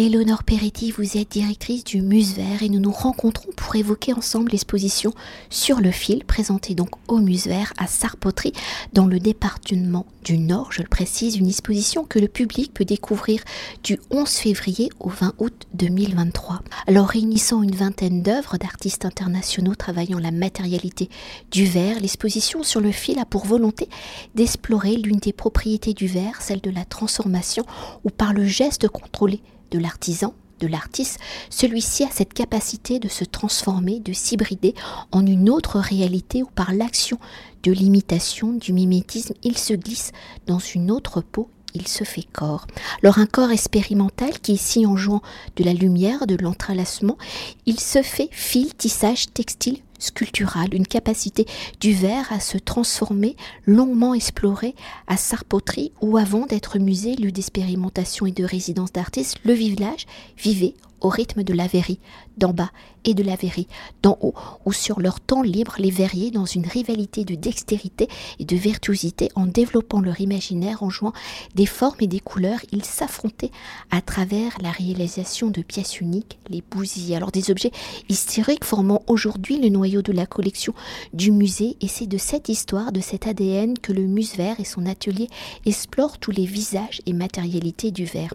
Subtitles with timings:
[0.00, 4.52] Eleonore Peretti, vous êtes directrice du Muse Vert et nous nous rencontrons pour évoquer ensemble
[4.52, 5.12] l'exposition
[5.50, 8.52] Sur le fil, présentée donc au Muse Vert à Sarpoterie,
[8.92, 13.42] dans le département du Nord, je le précise, une exposition que le public peut découvrir
[13.82, 16.62] du 11 février au 20 août 2023.
[16.86, 21.10] Alors réunissant une vingtaine d'œuvres d'artistes internationaux travaillant la matérialité
[21.50, 23.88] du verre, l'exposition Sur le fil a pour volonté
[24.36, 27.64] d'explorer l'une des propriétés du verre, celle de la transformation
[28.04, 31.18] ou par le geste contrôlé de l'artisan, de l'artiste,
[31.50, 34.74] celui-ci a cette capacité de se transformer, de s'hybrider
[35.12, 37.18] en une autre réalité ou par l'action
[37.62, 40.12] de l'imitation, du mimétisme, il se glisse
[40.46, 42.66] dans une autre peau il se fait corps.
[43.02, 45.22] Alors un corps expérimental qui ici en jouant
[45.56, 47.18] de la lumière, de l'entrelacement,
[47.66, 51.46] il se fait fil, tissage, textile, sculptural, une capacité
[51.80, 54.74] du verre à se transformer, longuement explorée
[55.06, 60.06] à Sarpoterie, ou avant d'être musée, lieu d'expérimentation et de résidence d'artistes, le village
[60.36, 62.00] vivait au rythme de la verrie,
[62.36, 62.70] d'en bas
[63.04, 63.68] et de la verrie,
[64.02, 68.44] d'en haut, ou sur leur temps libre, les verriers, dans une rivalité de dextérité et
[68.44, 71.12] de virtuosité, en développant leur imaginaire, en jouant
[71.54, 73.50] des formes et des couleurs, ils s'affrontaient
[73.90, 77.72] à travers la réalisation de pièces uniques, les bousilles, alors des objets
[78.08, 80.74] historiques formant aujourd'hui le noyau de la collection
[81.12, 84.64] du musée, et c'est de cette histoire, de cet ADN que le Muse Vert et
[84.64, 85.28] son atelier
[85.66, 88.34] explorent tous les visages et matérialités du verre.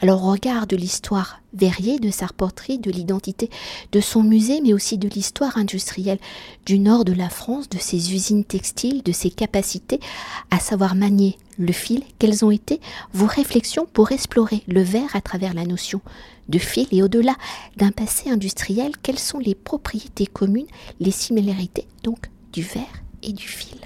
[0.00, 3.50] Alors regarde l'histoire verrier de sa reporterie, de l'identité
[3.92, 6.18] de son musée, mais aussi de l'histoire industrielle
[6.66, 10.00] du nord de la France, de ses usines textiles, de ses capacités
[10.50, 12.02] à savoir manier le fil.
[12.18, 12.80] Quelles ont été
[13.12, 16.00] vos réflexions pour explorer le verre à travers la notion
[16.48, 17.36] de fil et au-delà
[17.76, 20.66] d'un passé industriel, quelles sont les propriétés communes,
[21.00, 23.78] les similarités donc du verre et du fil?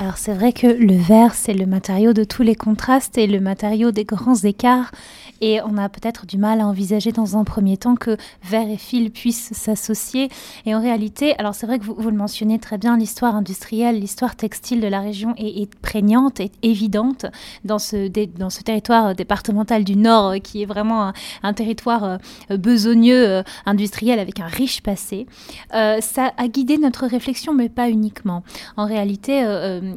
[0.00, 3.40] Alors c'est vrai que le verre, c'est le matériau de tous les contrastes et le
[3.40, 4.92] matériau des grands écarts.
[5.40, 8.76] Et on a peut-être du mal à envisager dans un premier temps que verre et
[8.76, 10.28] fil puissent s'associer.
[10.66, 14.36] Et en réalité, alors c'est vrai que vous, le mentionnez très bien, l'histoire industrielle, l'histoire
[14.36, 17.26] textile de la région est, prégnante, est évidente
[17.64, 18.08] dans ce,
[18.38, 21.12] dans ce territoire départemental du Nord, euh, qui est vraiment
[21.42, 22.04] un, territoire
[22.50, 25.26] euh, besogneux euh, industriel avec un riche passé.
[25.72, 28.44] ça a guidé notre réflexion, mais pas uniquement.
[28.76, 29.44] En réalité,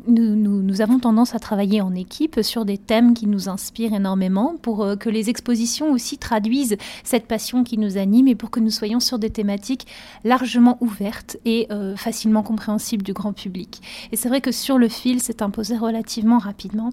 [0.07, 4.97] nous, avons tendance à travailler en équipe sur des thèmes qui nous inspirent énormément pour
[4.99, 8.99] que les expositions aussi traduisent cette passion qui nous anime et pour que nous soyons
[8.99, 9.87] sur des thématiques
[10.23, 13.81] largement ouvertes et euh, facilement compréhensibles du grand public.
[14.11, 16.91] Et c'est vrai que sur le fil, c'est imposé relativement rapidement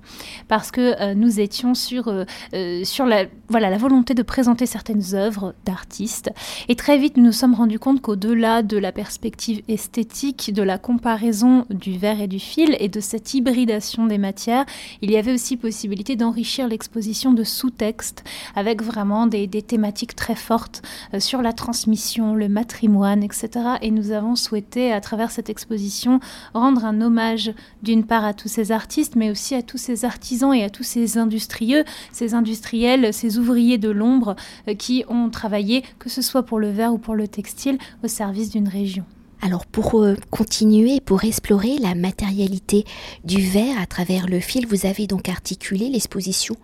[0.49, 5.15] parce que euh, nous étions sur, euh, sur la, voilà, la volonté de présenter certaines
[5.15, 6.31] œuvres d'artistes.
[6.69, 10.79] Et très vite, nous nous sommes rendus compte qu'au-delà de la perspective esthétique, de la
[10.79, 14.65] comparaison du verre et du fil de cette hybridation des matières,
[15.03, 20.83] il y avait aussi possibilité d'enrichir l'exposition de sous-textes avec vraiment des, thématiques très fortes
[21.15, 23.51] euh, sur la transmission, le matrimoine, etc.
[23.83, 26.21] Et nous avons souhaité, à travers cette exposition,
[26.55, 30.55] rendre un hommage d'une part à tous ces artistes, mais aussi à tous ces artisans
[30.55, 34.37] et à tous ces industrieux, ces industriels, ces ouvriers de l'ombre
[34.69, 38.09] euh, qui ont travaillé, que ce soit pour le verre ou pour le textile, au
[38.09, 39.05] service d'une région.
[39.41, 42.85] Alors pour euh, continuer, pour explorer la matérialité
[43.25, 46.57] du verre à travers le fil, vous avez donc articulé l'exposition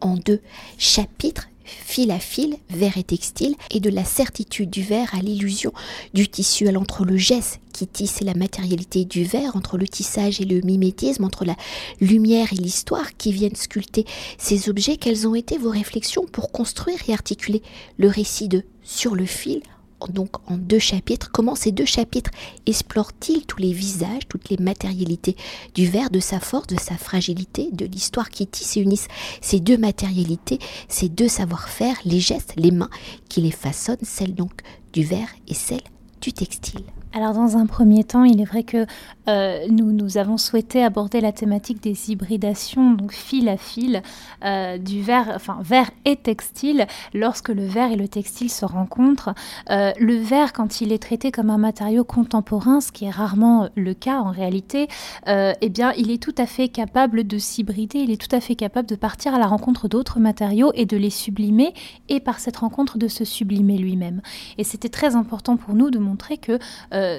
[0.00, 0.40] en deux
[0.78, 5.72] chapitres fil à fil, verre et textile, et de la certitude du verre à l'illusion
[6.14, 9.86] du tissu, alors entre le geste qui tisse et la matérialité du verre, entre le
[9.86, 11.56] tissage et le mimétisme, entre la
[12.00, 14.04] lumière et l'histoire qui viennent sculpter
[14.38, 17.62] ces objets, quelles ont été vos réflexions pour construire et articuler
[17.98, 19.62] le récit de Sur le fil
[20.08, 21.30] donc en deux chapitres.
[21.30, 22.30] Comment ces deux chapitres
[22.66, 25.36] explorent-ils tous les visages, toutes les matérialités
[25.74, 29.08] du verre, de sa force, de sa fragilité, de l'histoire qui tisse et unissent
[29.40, 30.58] ces deux matérialités,
[30.88, 32.90] ces deux savoir-faire, les gestes, les mains
[33.28, 34.62] qui les façonnent, celles donc
[34.92, 35.80] du verre et celles
[36.20, 38.86] du textile alors dans un premier temps, il est vrai que
[39.28, 44.02] euh, nous, nous avons souhaité aborder la thématique des hybridations, donc fil à fil,
[44.44, 49.34] euh, du verre, enfin verre et textile, lorsque le verre et le textile se rencontrent.
[49.70, 53.68] Euh, le verre, quand il est traité comme un matériau contemporain, ce qui est rarement
[53.74, 54.88] le cas en réalité,
[55.26, 58.54] eh bien il est tout à fait capable de s'hybrider, il est tout à fait
[58.54, 61.74] capable de partir à la rencontre d'autres matériaux et de les sublimer,
[62.08, 64.22] et par cette rencontre de se sublimer lui-même.
[64.58, 66.58] Et c'était très important pour nous de montrer que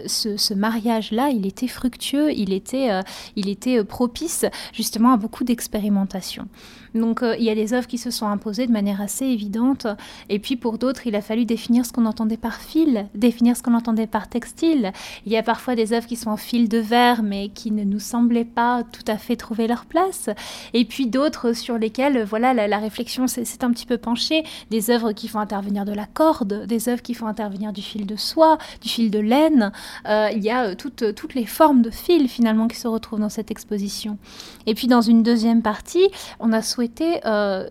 [0.08, 2.90] ce, mariage-là, il était fructueux, il était,
[3.36, 6.48] il était propice justement à beaucoup d'expérimentation.
[6.94, 9.88] Donc il y a des œuvres qui se sont imposées de manière assez évidente,
[10.30, 13.64] et puis pour d'autres, il a fallu définir ce qu'on entendait par fil, définir ce
[13.64, 14.92] qu'on entendait par textile.
[15.26, 17.84] Il y a parfois des œuvres qui sont en fil de verre, mais qui ne
[17.84, 20.30] nous semblaient pas tout à fait trouver leur place.
[20.74, 24.44] Et puis d'autres sur lesquelles, voilà, la, réflexion s'est un petit peu penchée.
[24.70, 28.06] Des œuvres qui font intervenir de la corde, des œuvres qui font intervenir du fil
[28.06, 29.71] de soie, du fil de laine.
[30.08, 33.20] Euh, il y a euh, toutes, toutes les formes de fil finalement qui se retrouvent
[33.20, 34.18] dans cette exposition.
[34.66, 36.10] Et puis dans une deuxième partie,
[36.40, 37.68] on a souhaité euh,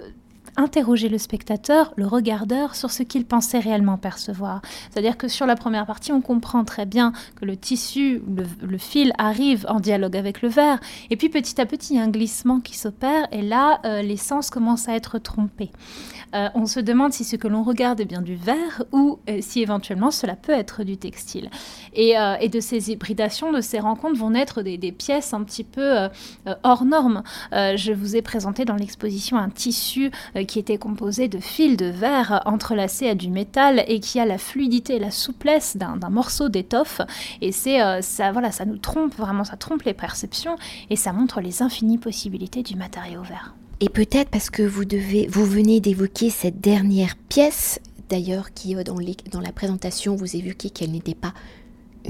[0.61, 4.63] interroger le spectateur, le regardeur, sur ce qu'il pensait réellement percevoir.
[4.91, 8.23] C'est-à-dire que sur la première partie, on comprend très bien que le tissu,
[8.61, 10.81] le, fil arrive en dialogue avec le verre,
[11.11, 14.03] et puis petit à petit, il y a un glissement qui s'opère, et là, euh,
[14.03, 15.71] les sens commencent à être trompés.
[16.35, 19.39] Euh, on se demande si ce que l'on regarde est bien du verre ou euh,
[19.41, 21.51] si éventuellement cela peut être du textile.
[21.95, 22.15] Et,
[22.51, 26.09] de ces hybridations, de ces rencontres vont naître des, des pièces un petit peu
[26.65, 27.23] hors normes.
[27.53, 30.11] je vous ai présenté dans l'exposition un tissu
[30.51, 34.37] qui était composé de fils de verre entrelacés à du métal et qui a la
[34.37, 37.01] fluidité et la souplesse d'un morceau d'étoffe.
[37.41, 40.57] Et c'est euh, ça, ça nous trompe vraiment, ça trompe les perceptions
[40.91, 43.55] et ça montre les infinies possibilités du matériau verre.
[43.79, 48.83] Et peut-être parce que vous devez, vous venez d'évoquer cette dernière pièce, d'ailleurs, qui euh,
[48.83, 48.99] dans,
[49.31, 51.33] dans la présentation vous évoquez qu'elle n'était pas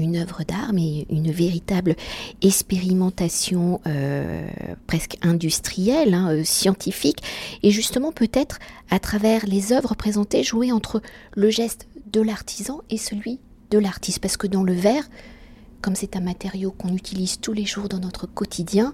[0.01, 1.95] une œuvre d'art, mais une véritable
[2.41, 4.47] expérimentation euh,
[4.87, 7.23] presque industrielle, hein, euh, scientifique,
[7.63, 8.59] et justement peut-être
[8.89, 11.01] à travers les œuvres présentées, jouer entre
[11.35, 13.39] le geste de l'artisan et celui
[13.69, 15.07] de l'artiste, parce que dans le verre,
[15.81, 18.93] comme c'est un matériau qu'on utilise tous les jours dans notre quotidien,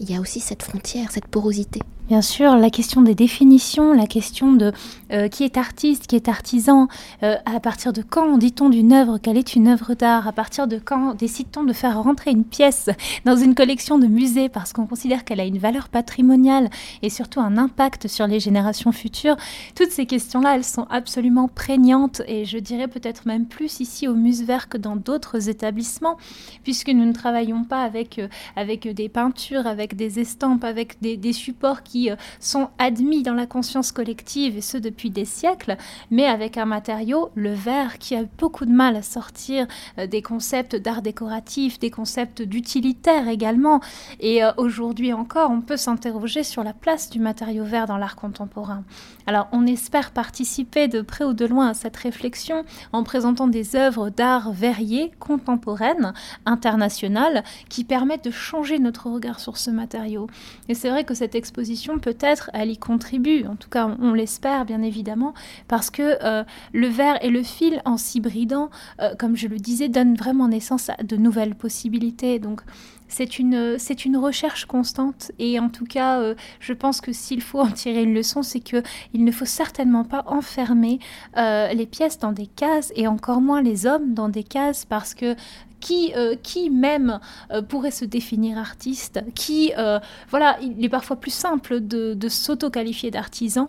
[0.00, 1.80] il y a aussi cette frontière, cette porosité.
[2.10, 4.72] Bien sûr, la question des définitions, la question de
[5.12, 6.88] euh, qui est artiste, qui est artisan,
[7.22, 10.66] euh, à partir de quand dit-on d'une œuvre qu'elle est une œuvre d'art, à partir
[10.66, 12.90] de quand décide-t-on de faire rentrer une pièce
[13.24, 16.68] dans une collection de musées parce qu'on considère qu'elle a une valeur patrimoniale
[17.02, 19.36] et surtout un impact sur les générations futures.
[19.76, 24.14] Toutes ces questions-là, elles sont absolument prégnantes et je dirais peut-être même plus ici au
[24.14, 26.16] Musevert que dans d'autres établissements,
[26.64, 28.26] puisque nous ne travaillons pas avec, euh,
[28.56, 33.46] avec des peintures, avec des estampes, avec des supports qui euh, sont admis dans la
[33.46, 35.76] conscience collective, et ce depuis des siècles,
[36.10, 39.66] mais avec un matériau, le verre, qui a beaucoup de mal à sortir
[39.98, 43.80] euh, des concepts d'art décoratif, des concepts d'utilitaire également.
[44.20, 48.16] Et euh, aujourd'hui encore, on peut s'interroger sur la place du matériau verre dans l'art
[48.16, 48.84] contemporain.
[49.26, 53.76] Alors, on espère participer de près ou de loin à cette réflexion en présentant des
[53.76, 56.12] œuvres d'art verrier, contemporaines,
[56.46, 60.28] internationales, qui permettent de changer notre regard sur ce matériau.
[60.68, 63.46] Et c'est vrai que cette exposition peut-être, elle y contribue.
[63.46, 65.34] En tout cas, on, l'espère, bien évidemment,
[65.68, 68.70] parce que euh, le verre et le fil, en s'hybridant,
[69.00, 72.38] euh, comme je le disais, donnent vraiment naissance à de nouvelles possibilités.
[72.38, 72.62] Donc,
[73.10, 75.32] c'est une, c'est une recherche constante.
[75.38, 78.60] Et en tout cas, euh, je pense que s'il faut en tirer une leçon, c'est
[78.60, 78.82] qu'il
[79.14, 80.98] ne faut certainement pas enfermer
[81.36, 85.36] les pièces dans des cases et encore moins les hommes dans des cases parce que
[85.80, 87.18] qui, euh, qui même
[87.50, 89.98] euh, pourrait se définir artiste, qui, euh,
[90.28, 93.68] voilà, il est parfois plus simple de, de s'auto-qualifier d'artisan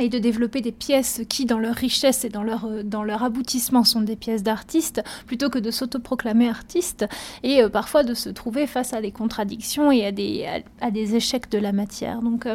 [0.00, 3.84] et de développer des pièces qui, dans leur richesse et dans leur, dans leur aboutissement,
[3.84, 7.06] sont des pièces d'artistes, plutôt que de s'autoproclamer artiste,
[7.42, 10.46] et parfois de se trouver face à des contradictions et à des,
[10.80, 12.22] à, des échecs de la matière.
[12.22, 12.46] Donc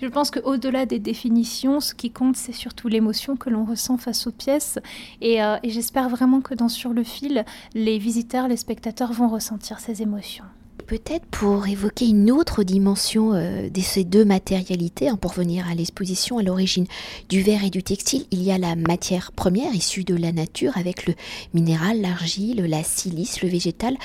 [0.00, 4.26] je pense qu'au-delà des définitions, ce qui compte, c'est surtout l'émotion que l'on ressent face
[4.26, 4.78] aux pièces,
[5.20, 9.80] et, et j'espère vraiment que dans Sur le fil, les visiteurs, les spectateurs vont ressentir
[9.80, 10.44] ces émotions
[10.88, 15.74] peut-être pour évoquer une autre dimension euh, de ces deux matérialités, hein, pour venir à
[15.74, 16.86] l'exposition à l'origine
[17.28, 20.78] du verre et du textile, il y a la matière première issue de la nature
[20.78, 21.14] avec le
[21.52, 23.98] minéral, l'argile, la silice, le végétal,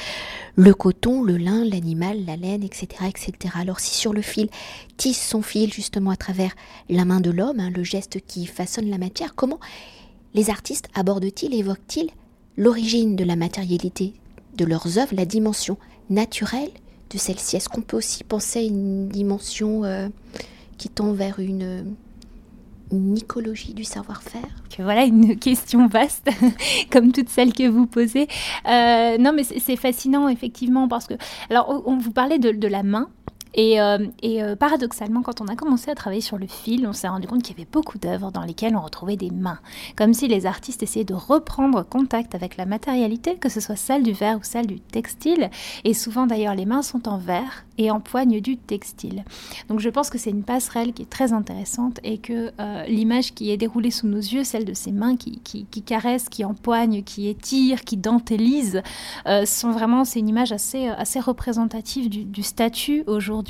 [0.58, 3.56] le coton, le lin, l'animal, la laine, etc., etc.
[3.56, 4.50] Alors si sur le fil
[4.98, 6.52] tisse son fil justement à travers
[6.90, 9.62] la main de l'homme, hein, le geste qui façonne la matière, comment
[10.34, 12.10] les artistes abordent-ils, évoquent-ils
[12.58, 14.14] l'origine de la matérialité
[14.58, 15.78] de leurs œuvres, la dimension
[16.10, 16.72] naturelle
[17.10, 20.08] de celle-ci Est-ce qu'on peut aussi penser à une dimension euh,
[20.78, 21.96] qui tend vers une,
[23.16, 24.42] écologie du savoir-faire?
[24.80, 26.30] Voilà une question vaste,
[26.92, 28.28] comme toutes celles que vous posez.
[28.68, 31.16] Euh, non, mais c'est fascinant, effectivement, parce que.
[31.50, 33.10] Alors, on vous parlait de, de la main.
[33.56, 33.78] Et,
[34.22, 37.44] et paradoxalement, quand on a commencé à travailler sur le fil, on s'est rendu compte
[37.44, 39.60] qu'il y avait beaucoup d'œuvres dans lesquelles on retrouvait des mains,
[39.96, 44.04] comme si les artistes essayaient de reprendre contact avec la matérialité, que ce soit celle
[44.04, 45.50] du verre ou celle du textile.
[45.84, 49.24] Et souvent d'ailleurs, les mains sont en verre et empoignent du textile.
[49.68, 53.34] Donc je pense que c'est une passerelle qui est très intéressante et que euh, l'image
[53.34, 55.40] qui est déroulée sous nos yeux, celle de ces mains qui,
[55.86, 58.82] caressent, qui empoignent, qui étirent, qui dentélisent,
[59.28, 63.43] euh, sont vraiment, c'est une image assez, assez représentative du, statut aujourd'hui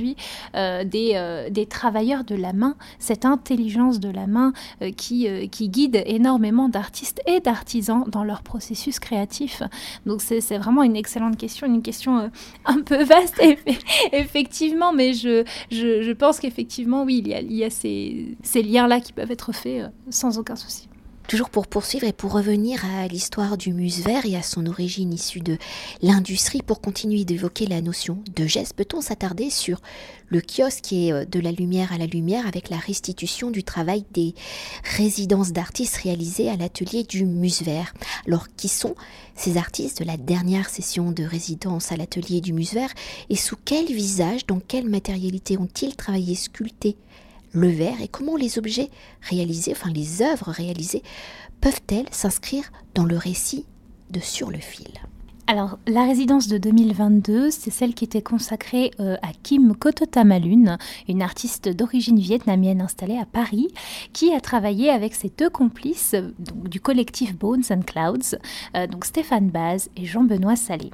[0.55, 4.53] euh, des, des travailleurs de la main, cette intelligence de la main
[4.97, 9.63] qui, qui guide énormément d'artistes et d'artisans dans leur processus créatif.
[10.05, 12.29] Donc c'est vraiment une excellente question, une question
[12.65, 13.41] un peu vaste
[14.11, 18.63] effectivement, mais je, je, pense qu'effectivement, oui, il y a, il y a ces, ces
[18.63, 20.87] liens-là qui peuvent être faits euh, sans aucun souci.
[21.27, 25.39] Toujours pour poursuivre et pour revenir à l'histoire du muse-vert et à son origine issue
[25.39, 25.57] de
[26.01, 29.81] l'industrie, pour continuer d'évoquer la notion de geste, peut-on s'attarder sur
[30.27, 34.03] le kiosque est euh, de la lumière à la lumière avec la restitution du travail
[34.11, 34.35] des
[34.97, 37.93] résidences d'artistes réalisées à l'atelier du muse-vert
[38.27, 38.95] Alors, qui sont
[39.35, 42.93] ces artistes de la dernière session de résidence à l'atelier du muse-vert
[43.29, 46.97] et sous quel visage, dans quelle matérialité ont-ils travaillé, sculpté
[47.53, 48.89] le verre et comment les objets
[49.21, 51.03] réalisés, enfin les œuvres réalisées,
[51.61, 53.65] peuvent-elles s'inscrire dans le récit
[54.09, 54.91] de Sur le fil?
[55.45, 60.77] Alors, la résidence de 2022, c'est celle qui était consacrée euh, à Kim Kototamalun,
[61.09, 63.67] une artiste d'origine vietnamienne installée à Paris,
[64.13, 68.37] qui a travaillé avec ses deux complices du collectif Bones and Clouds,
[68.77, 70.91] euh, donc Stéphane Baz et Jean-Benoît Salé.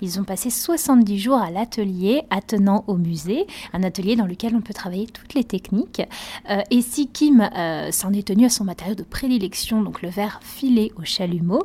[0.00, 4.62] Ils ont passé 70 jours à l'atelier attenant au musée, un atelier dans lequel on
[4.62, 6.00] peut travailler toutes les techniques.
[6.48, 7.50] Euh, et si Kim
[7.90, 11.64] s'en est tenu à son matériau de prédilection, donc le verre filé au chalumeau,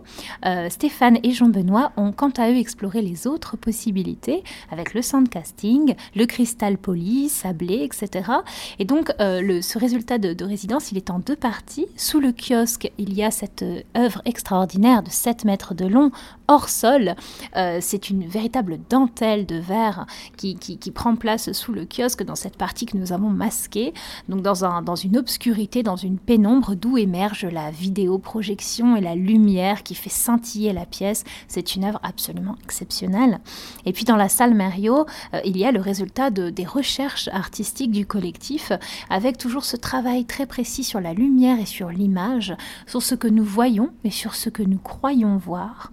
[0.69, 6.25] Stéphane et Jean-Benoît ont quant à eux explorer les autres possibilités avec le sandcasting, le
[6.25, 8.31] cristal poli, sablé, etc.
[8.79, 11.85] Et donc euh, ce résultat de, résidence, il est en deux parties.
[11.95, 16.09] Sous le kiosque, il y a cette euh, œuvre extraordinaire de 7 mètres de long
[16.47, 17.15] hors sol.
[17.55, 20.05] Euh, c'est une véritable dentelle de verre
[20.37, 23.93] qui, qui, prend place sous le kiosque dans cette partie que nous avons masquée,
[24.29, 29.15] donc dans, un, dans une obscurité, dans une pénombre d'où émerge la vidéoprojection et la
[29.15, 31.23] lumière qui fait scintiller la pièce.
[31.47, 33.39] C'est une œuvre absolument exceptionnel.
[33.85, 37.27] Et puis dans la salle Mario, euh, il y a le résultat de, des recherches
[37.29, 38.71] artistiques du collectif,
[39.09, 42.55] avec toujours ce travail très précis sur la lumière et sur l'image,
[42.87, 45.91] sur ce que nous voyons et sur ce que nous croyons voir.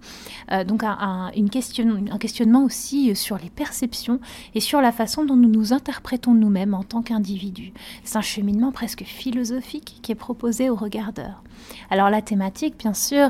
[0.51, 4.19] Euh, donc un, une question, un questionnement aussi sur les perceptions
[4.55, 7.73] et sur la façon dont nous nous interprétons nous-mêmes en tant qu'individus.
[8.03, 11.43] C'est un cheminement presque philosophique qui est proposé aux regardeurs.
[11.89, 13.29] Alors la thématique, bien sûr,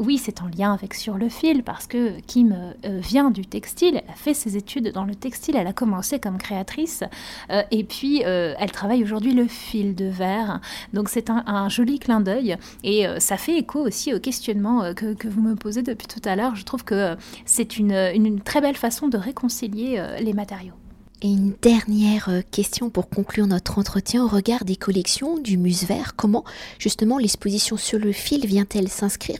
[0.00, 4.00] oui, c'est en lien avec Sur le fil, parce que Kim euh, vient du textile,
[4.02, 7.04] elle a fait ses études dans le textile, elle a commencé comme créatrice,
[7.50, 10.60] euh, et puis euh, elle travaille aujourd'hui le fil de verre.
[10.94, 15.42] Donc c'est un, joli clin d'œil, et ça fait écho aussi au questionnement que, vous
[15.42, 16.56] me posez depuis tout à l'heure.
[16.56, 20.79] Je trouve que c'est une, une, très belle façon de réconcilier les matériaux.
[21.22, 26.16] Et une dernière question pour conclure notre entretien au regard des collections du Muse Vert.
[26.16, 26.44] Comment
[26.78, 29.38] justement l'exposition sur le fil vient-elle s'inscrire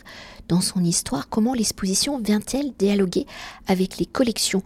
[0.49, 3.25] dans son histoire, comment l'exposition vient-elle dialoguer
[3.67, 4.63] avec les collections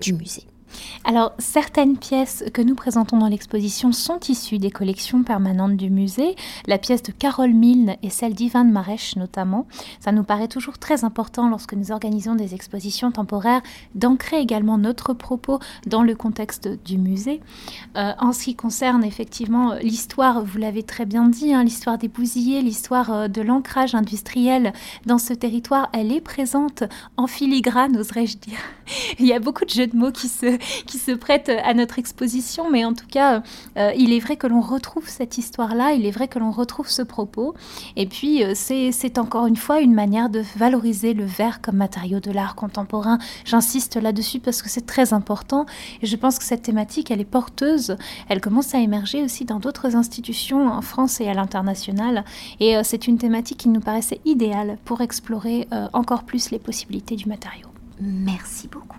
[0.00, 0.46] du musée?
[1.04, 6.34] Alors, certaines pièces que nous présentons dans l'exposition sont issues des collections permanentes du musée.
[6.66, 9.66] La pièce de Carole Milne et celle d'Ivan Marèche notamment.
[10.00, 13.62] Ça nous paraît toujours très important lorsque nous organisons des expositions temporaires
[13.94, 17.40] d'ancrer également notre propos dans le contexte du musée.
[17.96, 22.08] Euh, en ce qui concerne effectivement l'histoire, vous l'avez très bien dit, hein, l'histoire des
[22.08, 24.72] bousillés, l'histoire euh, de l'ancrage industriel
[25.04, 26.84] dans ce territoire, elle est présente
[27.16, 28.58] en filigrane, oserais-je dire.
[29.18, 31.98] Il y a beaucoup de jeux de mots qui se, qui se prête à notre
[31.98, 33.42] exposition, mais en tout cas,
[33.76, 36.88] euh, il est vrai que l'on retrouve cette histoire-là, il est vrai que l'on retrouve
[36.88, 37.54] ce propos,
[37.96, 42.20] et puis euh, c'est encore une fois une manière de valoriser le verre comme matériau
[42.20, 43.18] de l'art contemporain.
[43.44, 45.66] J'insiste là-dessus parce que c'est très important,
[46.02, 47.96] et je pense que cette thématique, elle est porteuse,
[48.28, 52.24] elle commence à émerger aussi dans d'autres institutions en France et à l'international,
[52.60, 57.16] et euh, c'est une thématique qui nous paraissait idéale pour explorer encore plus les possibilités
[57.16, 57.68] du matériau.
[58.00, 58.98] Merci beaucoup.